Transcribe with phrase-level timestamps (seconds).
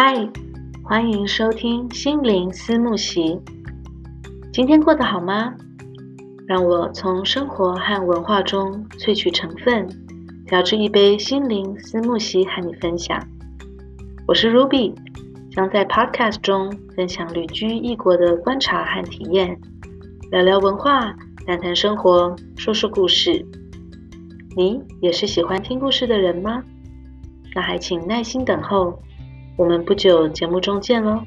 [0.00, 0.14] 嗨，
[0.84, 3.36] 欢迎收听心灵思慕席。
[4.52, 5.52] 今天过得好吗？
[6.46, 9.88] 让我从生活和文化中萃取成分，
[10.46, 13.20] 调制一杯心灵思慕席和你分享。
[14.28, 14.94] 我是 Ruby，
[15.50, 19.58] 将在 Podcast 中分享旅居异国的观察和体验，
[20.30, 21.12] 聊聊文化，
[21.44, 23.44] 谈谈生活，说说故事。
[24.56, 26.62] 你也是喜欢听故事的人吗？
[27.52, 28.96] 那还请耐心等候。
[29.58, 31.20] 我们不久节目中见喽。